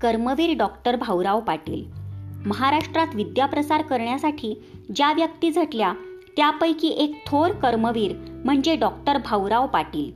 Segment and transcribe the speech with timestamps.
[0.00, 1.84] Karmaveer doctor Bhaurao Patil.
[2.46, 4.52] महाराष्ट्रात विद्याप्रसार करण्यासाठी
[4.96, 5.92] ज्या व्यक्ती झटल्या
[6.36, 8.12] त्यापैकी एक थोर कर्मवीर
[8.44, 10.10] म्हणजे डॉक्टर भाऊराव पाटील.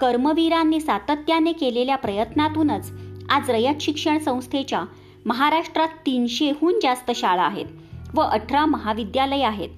[0.00, 2.90] कर्मवीरांनी सातत्याने केलेल्या प्रयत्नातूनच
[3.30, 4.82] आज रयत शिक्षण संस्थेच्या
[5.26, 7.66] महाराष्ट्रात तीनशेहून जास्त शाळा आहेत
[8.14, 9.68] व अठरा महाविद्यालये आहेत.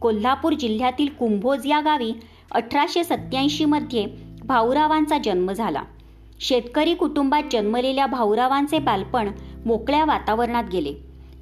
[0.00, 2.12] कोल्हापूर जिल्ह्यातील कुंभोज या गावी
[2.52, 4.06] अठराशे सत्याऐंशीमध्ये
[4.44, 5.82] भाऊरावांचा जन्म झाला.
[6.40, 9.30] शेतकरी कुटुंबात जन्मलेल्या भाऊरावांचे बालपण
[9.66, 10.94] मोकळ्या वातावरणात गेले.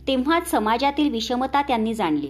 [0.09, 2.29] तेव्हाच समाजातील विषमता त्यांनी जाणली.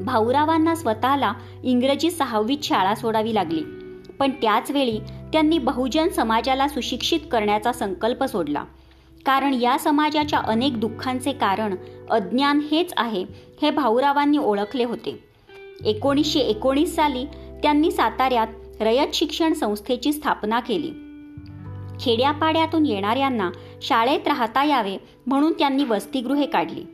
[0.00, 1.32] भाऊरावांना स्वतःला
[1.64, 3.62] इंग्रजी सहावीत शाळा सोडावी लागली.
[4.18, 4.98] पण त्याचवेळी
[5.32, 8.64] त्यांनी बहुजन समाजाला सुशिक्षित करण्याचा संकल्प सोडला.
[9.26, 11.74] कारण या समाजाच्या अनेक दुःखांचे कारण
[12.10, 13.24] अज्ञान हेच आहे
[13.62, 15.24] हे भाऊरावांनी ओळखले होते.
[15.84, 17.24] एकोणीसशे एकोणीस साली
[17.62, 18.46] त्यांनी साताऱ्यात
[18.80, 21.07] रयत शिक्षण संस्थेची स्थापना केली.
[22.08, 23.50] खेड्यापाड्यातून येणाऱ्यांना
[23.82, 26.84] शाळेत राहता यावे म्हणून त्यांनी वसतिगृहे काढली.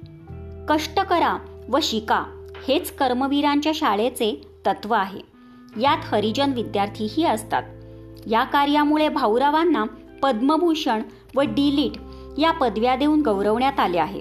[0.69, 2.25] कष्ट करा व शिका
[2.69, 5.21] हेच कर्मवीरांच्या शाळेचे तत्व आहे.
[5.81, 7.63] यात हरिजन विद्यार्थीही असतात.
[8.27, 9.85] या कार्यामुळे भाऊरावांना
[10.23, 11.03] पद्मभूषण
[11.37, 12.01] व डिलीट
[12.39, 14.21] या पदव्या देऊन गौरवण्यात आले आहे.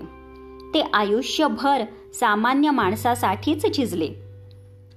[0.74, 1.84] ते आयुष्यभर
[2.14, 4.10] सामान्य माणसासाठीच झिजले.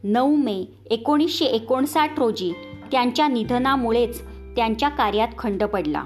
[0.02, 2.52] नऊ मे एकोणीसशे एकोणसाठ रोजी
[2.92, 4.22] त्यांच्या निधनामुळेच
[4.56, 6.04] त्यांच्या कार्यात खंड पडला.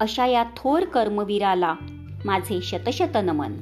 [0.00, 1.74] अशा या थोर कर्मवीराला
[2.24, 3.52] माझे शतशत नमन